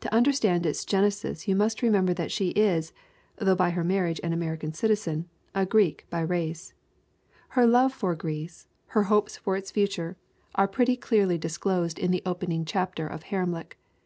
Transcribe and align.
To 0.00 0.12
understand 0.12 0.66
its 0.66 0.84
gen 0.84 1.04
esis 1.04 1.48
you 1.48 1.56
must 1.56 1.80
remember 1.80 2.12
that 2.12 2.30
she 2.30 2.48
is, 2.50 2.92
though 3.36 3.54
by 3.54 3.70
her 3.70 3.82
marriage 3.82 4.20
an 4.22 4.34
American 4.34 4.74
citizen, 4.74 5.26
a 5.54 5.64
Greek 5.64 6.04
by 6.10 6.20
race. 6.20 6.74
Her 7.56 7.66
love 7.66 7.94
for 7.94 8.14
Greece, 8.14 8.68
her 8.88 9.04
hopes 9.04 9.38
for 9.38 9.56
its 9.56 9.70
future, 9.70 10.18
are 10.54 10.68
pretty 10.68 10.98
288 10.98 10.98
THE 10.98 10.98
WOMEN 10.98 10.98
WHO 10.98 10.98
MAKE 10.98 10.98
OUR 10.98 10.98
NOVELS 10.98 11.08
clearly 11.08 11.38
disclosed 11.38 11.98
in 11.98 12.10
the 12.10 12.22
opening 12.26 12.64
chapter 12.66 13.06
of 13.06 13.22
Haremlik. 13.30 13.78